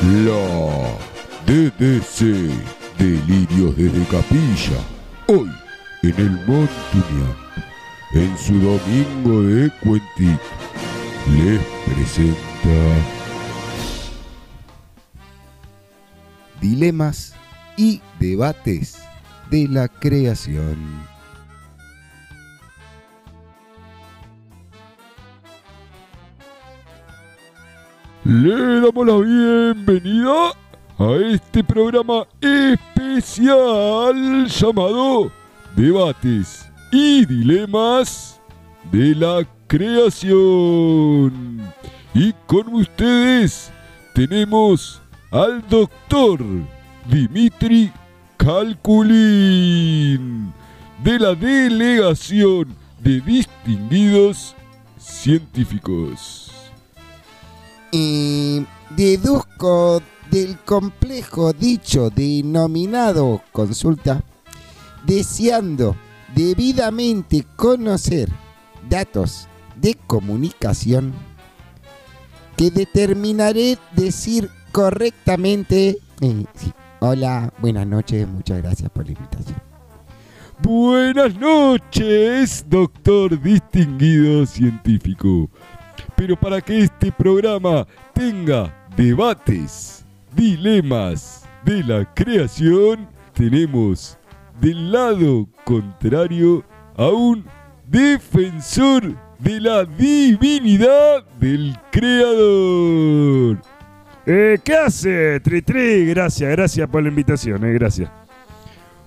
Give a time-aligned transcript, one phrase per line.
[0.00, 0.96] La
[1.44, 2.20] DDC,
[2.98, 4.78] Delirios desde Capilla,
[5.26, 5.50] hoy
[6.04, 7.36] en el Montunian,
[8.12, 10.40] en su domingo de Cuentito,
[11.32, 12.38] les presenta
[16.60, 17.34] Dilemas
[17.76, 18.98] y debates
[19.50, 20.78] de la creación.
[28.24, 30.50] Le damos la bienvenida
[30.98, 33.36] a este programa especial
[34.48, 35.30] llamado
[35.76, 38.40] Debates y Dilemas
[38.90, 41.62] de la Creación.
[42.12, 43.70] Y con ustedes
[44.14, 46.40] tenemos al doctor
[47.08, 47.92] Dimitri
[48.36, 48.92] Calculín
[51.04, 54.56] de la Delegación de Distinguidos
[54.98, 56.57] Científicos.
[57.90, 64.22] Y deduzco del complejo dicho denominado consulta,
[65.04, 65.96] deseando
[66.34, 68.28] debidamente conocer
[68.88, 71.14] datos de comunicación,
[72.56, 75.98] que determinaré decir correctamente.
[76.20, 76.44] eh.
[77.00, 79.56] Hola, buenas noches, muchas gracias por la invitación.
[80.60, 85.48] Buenas noches, doctor distinguido científico.
[86.16, 90.04] Pero para que este programa tenga debates,
[90.34, 94.18] dilemas de la creación, tenemos
[94.60, 96.64] del lado contrario
[96.96, 97.44] a un
[97.86, 103.58] defensor de la divinidad del creador.
[104.26, 106.06] Eh, ¿Qué hace, Tri Tri?
[106.06, 108.10] Gracias, gracias por la invitación, eh, gracias.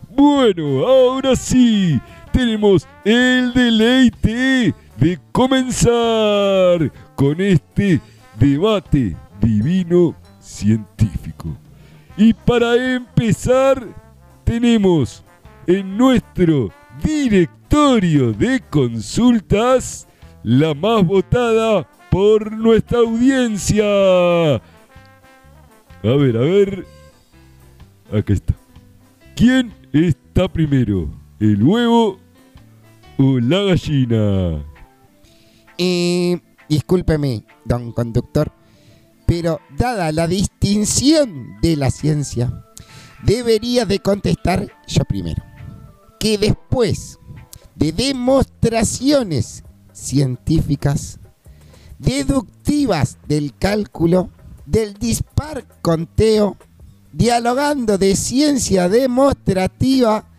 [0.09, 1.99] Bueno, ahora sí,
[2.31, 7.99] tenemos el deleite de comenzar con este
[8.39, 11.57] debate divino científico.
[12.15, 13.83] Y para empezar,
[14.43, 15.23] tenemos
[15.65, 16.69] en nuestro
[17.03, 20.07] directorio de consultas
[20.43, 23.83] la más votada por nuestra audiencia.
[23.83, 24.61] A
[26.03, 26.85] ver, a ver.
[28.13, 28.53] Acá está.
[29.35, 31.09] ¿Quién está primero?
[31.39, 32.19] ¿El huevo
[33.17, 34.70] o la gallina?
[35.83, 38.51] Eh, discúlpeme, don conductor,
[39.25, 42.67] pero dada la distinción de la ciencia,
[43.23, 45.43] debería de contestar yo primero.
[46.19, 47.17] Que después
[47.73, 51.19] de demostraciones científicas,
[51.97, 54.29] deductivas del cálculo,
[54.67, 56.57] del dispar conteo,
[57.11, 60.29] dialogando de ciencia demostrativa,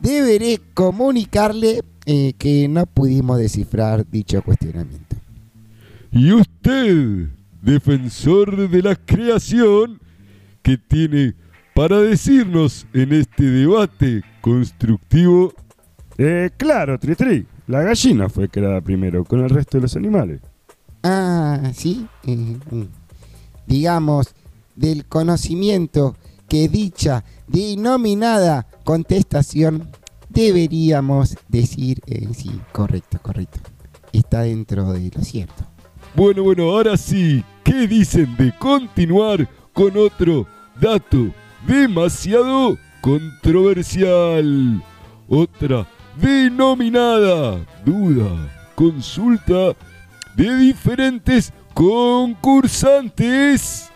[0.00, 5.16] deberé comunicarle eh, que no pudimos descifrar dicho cuestionamiento.
[6.12, 7.28] Y usted,
[7.60, 10.00] defensor de la creación,
[10.62, 11.34] ¿qué tiene
[11.74, 15.52] para decirnos en este debate constructivo?
[16.16, 20.40] Eh, claro, Tri Tri, la gallina fue creada primero con el resto de los animales.
[21.02, 22.06] Ah, sí.
[22.24, 22.82] eh, mm.
[23.66, 24.34] digamos,
[24.76, 26.16] del conocimiento
[26.48, 29.88] que dicha denominada contestación
[30.36, 33.58] deberíamos decir, eh, sí, correcto, correcto.
[34.12, 35.66] Está dentro de lo cierto.
[36.14, 40.46] Bueno, bueno, ahora sí, ¿qué dicen de continuar con otro
[40.78, 41.30] dato
[41.66, 44.82] demasiado controversial?
[45.26, 45.88] Otra
[46.20, 48.28] denominada duda,
[48.74, 49.74] consulta
[50.36, 53.90] de diferentes concursantes.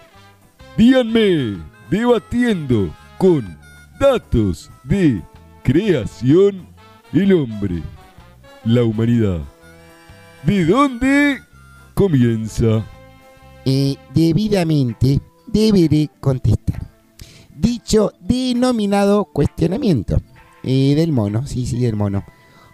[0.77, 1.59] Díganme,
[1.91, 3.59] debatiendo con
[4.01, 5.23] datos de
[5.71, 6.67] creación,
[7.13, 7.81] el hombre,
[8.65, 9.39] la humanidad.
[10.43, 11.39] ¿De dónde
[11.95, 12.85] comienza?
[13.65, 16.91] Eh, debidamente deberé contestar.
[17.57, 20.21] Dicho denominado cuestionamiento
[20.65, 22.25] eh, del mono, sí, sí, del mono.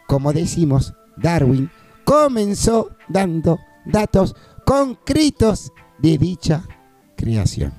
[0.06, 1.70] Como decimos, Darwin
[2.04, 4.34] comenzó dando datos
[4.64, 6.66] concretos de dicha
[7.14, 7.74] creación.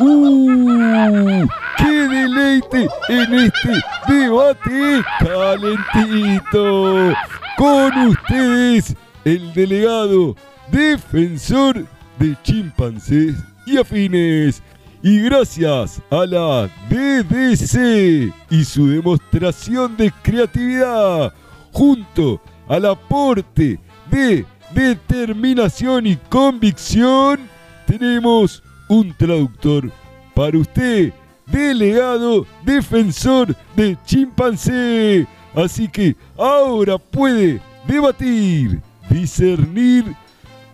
[0.00, 1.46] ¡Uh!
[1.76, 7.12] ¡Qué deleite en este debate calentito!
[7.58, 10.34] Con ustedes, el delegado
[10.72, 11.86] defensor
[12.18, 13.34] de chimpancés
[13.66, 14.62] y afines.
[15.02, 21.32] Y gracias a la DDC y su demostración de creatividad,
[21.72, 23.78] junto al aporte
[24.10, 27.40] de determinación y convicción,
[27.86, 29.90] tenemos un traductor
[30.34, 31.12] para usted,
[31.46, 35.26] delegado defensor de chimpancé.
[35.54, 40.04] Así que ahora puede debatir, discernir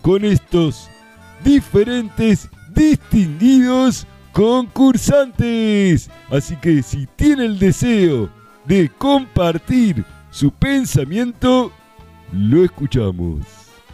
[0.01, 0.89] con estos
[1.43, 6.09] diferentes, distinguidos concursantes.
[6.31, 8.29] Así que si tiene el deseo
[8.65, 11.71] de compartir su pensamiento,
[12.31, 13.45] lo escuchamos.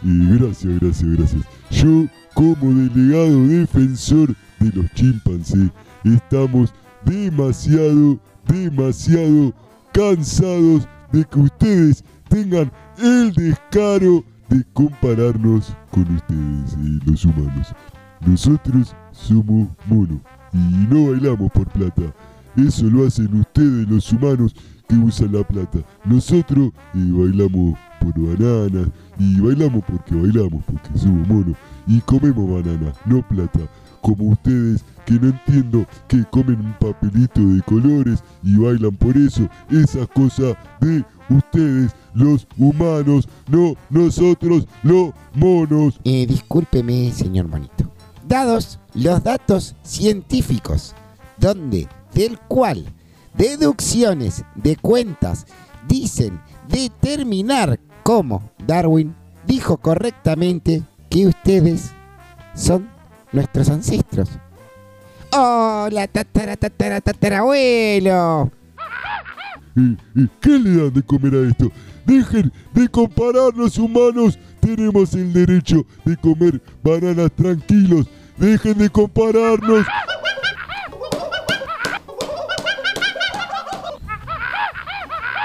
[0.02, 1.42] gracias, gracias, gracias.
[1.70, 5.70] Yo, como delegado defensor de los chimpancés,
[6.04, 9.54] estamos demasiado, demasiado
[9.92, 17.74] cansados de que ustedes tengan el descaro de compararnos con ustedes, eh, los humanos.
[18.26, 20.20] Nosotros somos monos
[20.52, 22.02] y no bailamos por plata.
[22.56, 24.54] Eso lo hacen ustedes, los humanos,
[24.88, 25.78] que usan la plata.
[26.04, 28.88] Nosotros eh, bailamos por bananas
[29.18, 33.60] y bailamos porque bailamos, porque somos monos y comemos bananas, no plata.
[34.00, 39.48] Como ustedes que no entiendo que comen un papelito de colores y bailan por eso.
[39.70, 46.00] Esas cosas de ustedes, los humanos, no nosotros, los monos.
[46.04, 47.90] Eh, discúlpeme, señor monito.
[48.26, 50.94] Dados los datos científicos,
[51.38, 52.84] donde, del cual,
[53.36, 55.46] deducciones de cuentas
[55.88, 59.14] dicen determinar cómo Darwin
[59.46, 60.82] dijo correctamente
[61.14, 61.92] que ustedes
[62.56, 62.88] son
[63.30, 64.28] nuestros ancestros.
[65.30, 68.50] ¡Hola, tatara, tatara, tatarabuelo!
[70.40, 71.70] ¿Qué le dan de comer a esto?
[72.04, 74.36] Dejen de compararnos humanos.
[74.58, 78.08] Tenemos el derecho de comer bananas tranquilos.
[78.36, 79.86] Dejen de compararnos.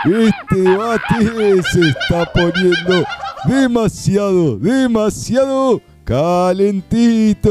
[0.05, 3.05] Este debate se está poniendo
[3.45, 7.47] demasiado, demasiado calentito.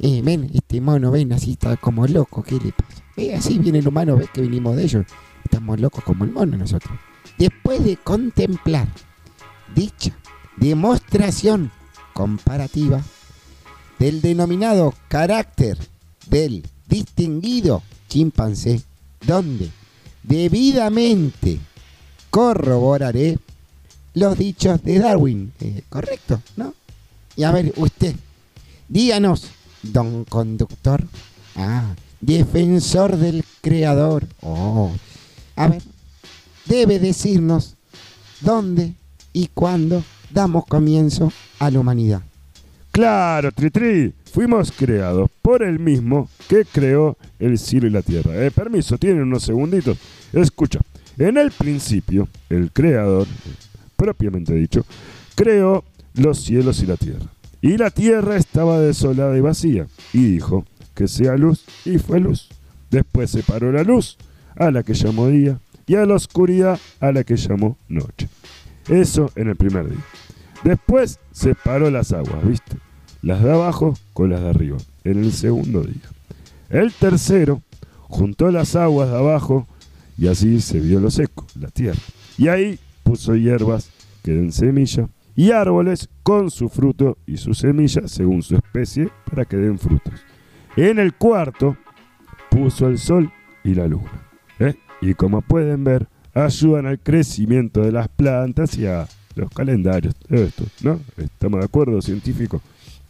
[0.00, 3.02] Eh, ven, este mono, ven, así está como loco, ¿qué le pasa?
[3.16, 5.06] Ve, así viene el humano, ves que vinimos de ellos.
[5.44, 6.98] Estamos locos como el mono nosotros.
[7.38, 8.88] Después de contemplar
[9.74, 10.16] dicha
[10.56, 11.70] demostración
[12.12, 13.02] comparativa
[13.98, 15.78] del denominado carácter
[16.28, 18.82] del distinguido chimpancé,
[19.26, 19.70] donde
[20.22, 21.58] debidamente
[22.30, 23.38] corroboraré
[24.16, 25.52] los dichos de Darwin.
[25.60, 26.40] Eh, ¿Correcto?
[26.56, 26.74] ¿No?
[27.36, 28.16] Y a ver, usted,
[28.88, 29.50] díganos,
[29.82, 31.04] don conductor.
[31.54, 34.26] Ah, defensor del creador.
[34.40, 34.90] Oh.
[35.54, 35.82] A ver,
[36.64, 37.76] debe decirnos
[38.40, 38.94] dónde
[39.34, 42.22] y cuándo damos comienzo a la humanidad.
[42.92, 48.46] Claro, Tritri, fuimos creados por el mismo que creó el cielo y la tierra.
[48.46, 49.98] Eh, permiso, tienen unos segunditos.
[50.32, 50.80] Escucha,
[51.18, 53.26] en el principio, el creador,
[53.96, 54.84] propiamente dicho,
[55.34, 55.84] creó
[56.14, 57.26] los cielos y la tierra.
[57.60, 59.86] Y la tierra estaba desolada y vacía.
[60.12, 60.64] Y dijo,
[60.94, 62.48] que sea luz, y fue luz.
[62.90, 64.16] Después separó la luz,
[64.56, 68.28] a la que llamó día, y a la oscuridad, a la que llamó noche.
[68.88, 70.04] Eso en el primer día.
[70.64, 72.76] Después separó las aguas, ¿viste?
[73.22, 76.08] Las de abajo con las de arriba, en el segundo día.
[76.70, 77.62] El tercero
[78.08, 79.66] juntó las aguas de abajo
[80.18, 82.00] y así se vio lo seco, la tierra.
[82.38, 82.78] Y ahí
[83.16, 83.90] puso hierbas
[84.22, 89.46] que den semilla y árboles con su fruto y su semilla según su especie para
[89.46, 90.12] que den frutos.
[90.76, 91.78] En el cuarto
[92.50, 93.32] puso el sol
[93.64, 94.28] y la luna.
[94.58, 94.74] ¿eh?
[95.00, 100.14] Y como pueden ver, ayudan al crecimiento de las plantas y a los calendarios.
[100.28, 101.00] Esto, ¿no?
[101.16, 102.60] ¿Estamos de acuerdo, científico?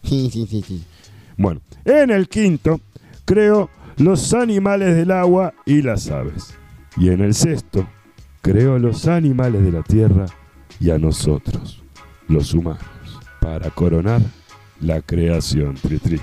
[0.04, 0.84] Sí, sí, sí, sí.
[1.36, 2.80] Bueno, en el quinto
[3.24, 6.54] creó los animales del agua y las aves.
[6.96, 7.88] Y en el sexto
[8.46, 10.26] creó los animales de la tierra
[10.78, 11.82] y a nosotros
[12.28, 12.84] los humanos,
[13.40, 14.22] para coronar
[14.80, 16.20] la creación tri-tri.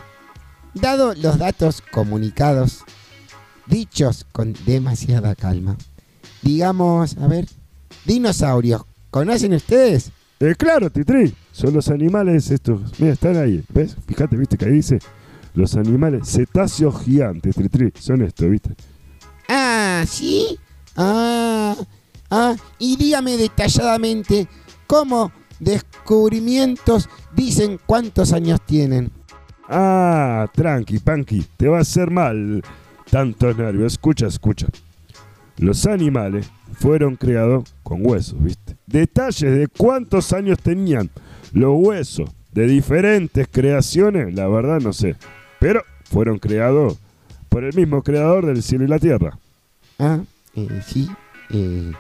[0.74, 2.86] Dado los datos comunicados,
[3.68, 5.76] dichos con demasiada calma,
[6.42, 7.46] digamos, a ver,
[8.06, 10.14] dinosaurios, ¿conocen ustedes?
[10.40, 13.00] Eh, claro, Titri, son los animales estos.
[13.00, 13.98] Mira, están ahí, ¿ves?
[14.08, 15.00] Fíjate, viste que ahí dice
[15.56, 18.76] los animales cetáceos gigantes, Tritri, son estos, ¿viste?
[19.50, 20.58] Ah, ¿sí?
[20.96, 21.76] Ah,
[22.34, 24.48] ah, y dígame detalladamente
[24.88, 29.12] cómo descubrimientos dicen cuántos años tienen.
[29.70, 32.64] Ah, tranqui, panqui, te va a hacer mal
[33.10, 33.94] tantos nervios.
[33.94, 34.68] Escucha, escucha.
[35.58, 38.76] Los animales fueron creados con huesos, ¿viste?
[38.88, 41.10] Detalles de cuántos años tenían
[41.54, 45.16] los huesos de diferentes creaciones, la verdad no sé.
[45.60, 46.98] Pero fueron creados
[47.50, 49.38] por el mismo creador del cielo y la tierra.
[50.00, 50.20] Ah,
[50.56, 51.08] eh, sí.
[51.52, 51.92] eh,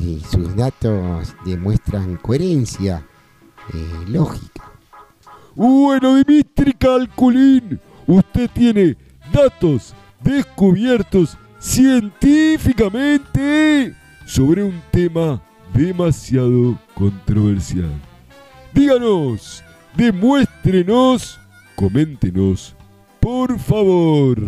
[0.00, 3.06] eh, sus datos demuestran coherencia
[3.74, 4.72] eh, lógica.
[5.54, 8.96] Bueno, Dimitri Calculín, usted tiene
[9.30, 15.42] datos descubiertos científicamente sobre un tema
[15.74, 17.92] demasiado controversial.
[18.72, 19.62] díganos,
[19.96, 21.38] demuéstrenos,
[21.76, 22.74] coméntenos,
[23.20, 24.38] por favor.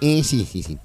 [0.00, 0.78] Eh, sí, sí, sí.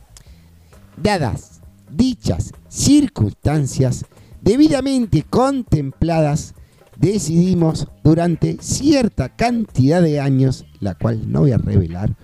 [0.96, 1.57] Dadas
[1.90, 4.06] dichas circunstancias
[4.42, 6.54] debidamente contempladas,
[6.98, 12.16] decidimos durante cierta cantidad de años, la cual no voy a revelar,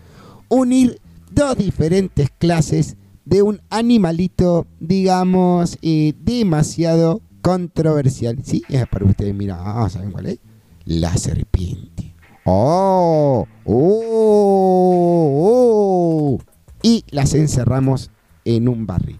[0.49, 0.99] unir
[1.31, 8.37] dos diferentes clases de un animalito, digamos, eh, demasiado controversial.
[8.43, 10.39] Sí, es para ustedes, mira, ah, ¿saben cuál es?
[10.85, 12.15] La serpiente.
[12.45, 13.47] ¡Oh!
[13.65, 15.33] ¡Oh!
[15.35, 16.39] ¡Oh!
[16.81, 18.11] Y las encerramos
[18.45, 19.19] en un barril.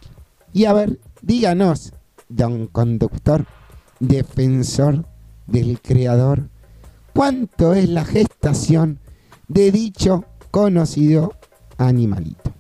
[0.54, 1.94] Y a ver, díganos,
[2.30, 3.46] don conductor,
[4.00, 5.06] defensor
[5.48, 6.48] del creador,
[7.14, 9.00] ¿cuánto es la gestación
[9.48, 11.34] de dicho conocido
[11.80, 12.54] animalito?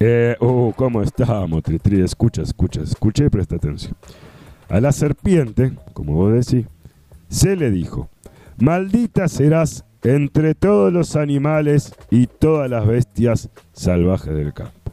[0.00, 2.00] Eh, oh, ¿cómo estamos, Tritri?
[2.00, 3.94] Escucha, escucha, escucha y presta atención.
[4.70, 6.66] A la serpiente, como vos decís,
[7.28, 8.08] se le dijo,
[8.56, 14.92] maldita serás entre todos los animales y todas las bestias salvajes del campo.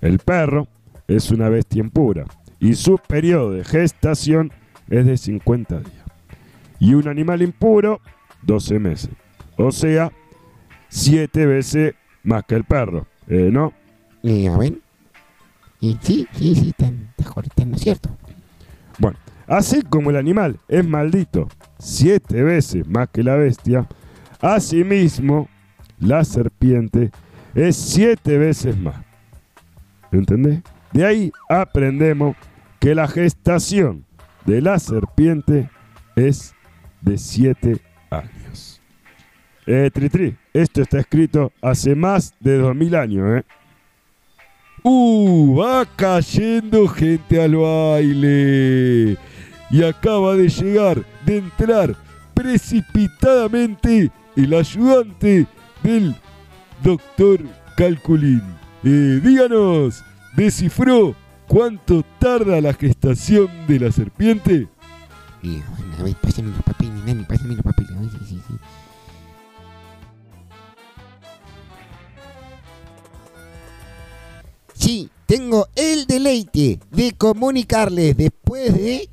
[0.00, 0.68] El perro
[1.16, 2.24] es una bestia impura
[2.58, 4.52] y su periodo de gestación
[4.88, 6.04] es de 50 días.
[6.78, 8.00] Y un animal impuro,
[8.42, 9.10] 12 meses.
[9.56, 10.12] O sea,
[10.88, 13.06] 7 veces más que el perro.
[13.28, 13.72] Eh, ¿No?
[14.22, 14.78] Y a ver.
[15.80, 17.12] Y sí, sí, sí, tan,
[17.54, 18.10] tan, ¿no es cierto?
[18.98, 21.48] Bueno, así como el animal es maldito
[21.82, 23.88] siete veces más que la bestia,
[24.40, 25.48] asimismo
[25.98, 27.10] la serpiente
[27.54, 28.96] es siete veces más.
[30.12, 30.60] ¿Entendés?
[30.92, 32.36] De ahí aprendemos
[32.78, 34.04] que la gestación
[34.44, 35.70] de la serpiente
[36.16, 36.54] es
[37.00, 37.80] de siete
[38.10, 38.80] años.
[39.66, 39.90] Eh,
[40.52, 43.44] esto está escrito hace más de 2000 años, ¿eh?
[44.82, 45.56] ¡Uh!
[45.56, 49.16] Va cayendo gente al baile.
[49.70, 51.96] Y acaba de llegar, de entrar
[52.34, 55.46] precipitadamente el ayudante
[55.82, 56.16] del
[56.82, 57.40] doctor
[57.76, 58.42] Calculín.
[58.82, 60.04] Eh, díganos,
[60.36, 61.14] ¿descifró
[61.46, 64.68] cuánto tarda la gestación de la serpiente?
[65.42, 67.92] Y bueno, a ver, pásame los papeles, nani, pásame los papeles.
[67.98, 68.54] Ay, sí, sí, sí.
[74.74, 79.08] Sí, tengo el deleite de comunicarles después de...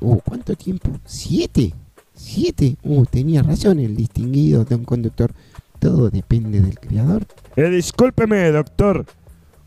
[0.00, 0.90] Uh, ¿cuánto tiempo?
[1.04, 1.72] ¿Siete?
[2.14, 2.76] ¿Siete?
[2.82, 5.32] Uh, tenía razón el distinguido de un conductor.
[5.78, 7.24] Todo depende del creador.
[7.54, 9.06] Eh, discúlpeme, doctor.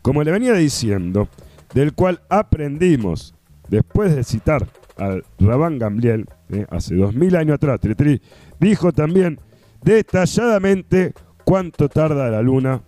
[0.02, 1.28] Como le venía diciendo,
[1.74, 3.34] del cual aprendimos
[3.68, 4.66] después de citar
[4.98, 8.20] al Rabán Gamliel, eh, hace dos mil años atrás, Tritri,
[8.60, 9.40] dijo también
[9.82, 12.82] detalladamente cuánto tarda la Luna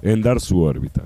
[0.00, 1.02] en dar su órbita.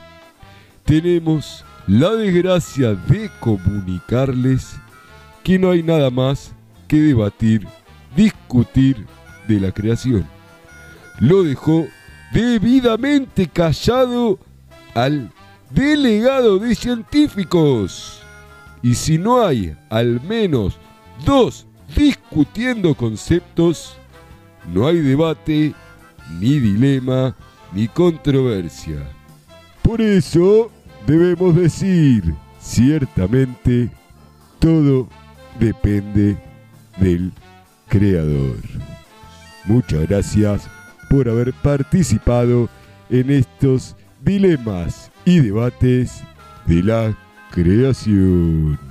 [0.85, 4.77] tenemos la desgracia de comunicarles
[5.43, 6.53] que no hay nada más
[6.87, 7.67] que debatir,
[8.15, 9.07] discutir
[9.49, 10.25] de la creación.
[11.19, 11.87] Lo dejó
[12.33, 14.39] debidamente callado
[14.95, 15.33] al
[15.71, 18.23] delegado de científicos.
[18.83, 20.79] Y si no hay al menos
[21.27, 23.97] dos discutiendo conceptos,
[24.73, 25.75] no hay debate,
[26.39, 27.35] ni dilema,
[27.73, 29.09] ni controversia.
[29.83, 30.71] Por eso
[31.07, 33.91] debemos decir, ciertamente,
[34.59, 35.09] todo
[35.59, 36.37] depende
[36.99, 37.33] del
[37.89, 38.59] creador.
[39.65, 40.69] Muchas gracias
[41.09, 42.69] por haber participado
[43.09, 46.23] en estos dilemas y debates
[46.67, 47.17] de la
[47.50, 48.89] creación.